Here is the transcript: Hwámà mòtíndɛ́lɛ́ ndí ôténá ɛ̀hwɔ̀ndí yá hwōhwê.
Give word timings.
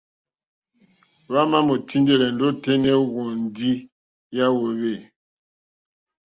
Hwámà 1.31 1.57
mòtíndɛ́lɛ́ 1.67 2.33
ndí 2.33 2.43
ôténá 2.51 2.89
ɛ̀hwɔ̀ndí 2.97 3.71
yá 4.35 4.45
hwōhwê. 4.55 4.93